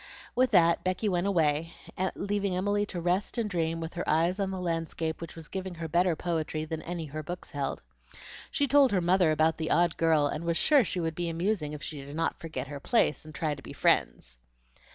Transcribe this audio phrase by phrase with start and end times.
[0.33, 1.73] With that Becky went away,
[2.15, 5.75] leaving Emily to rest and dream with her eyes on the landscape which was giving
[5.75, 7.83] her better poetry than any her books held.
[8.49, 11.73] She told her mother about the odd girl, and was sure she would be amusing
[11.73, 14.39] if she did not forget her place and try to be friends.